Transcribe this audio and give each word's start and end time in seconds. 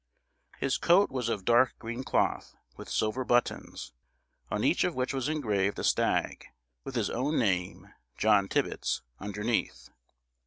His 0.57 0.79
coat 0.79 1.11
was 1.11 1.29
of 1.29 1.45
dark 1.45 1.77
green 1.77 2.03
cloth, 2.03 2.55
with 2.75 2.89
silver 2.89 3.23
buttons, 3.23 3.93
on 4.49 4.63
each 4.63 4.83
of 4.83 4.95
which 4.95 5.13
was 5.13 5.29
engraved 5.29 5.77
a 5.77 5.83
stag, 5.83 6.47
with 6.83 6.95
his 6.95 7.11
own 7.11 7.37
name, 7.37 7.93
John 8.17 8.47
Tibbets, 8.47 9.01
underneath. 9.19 9.89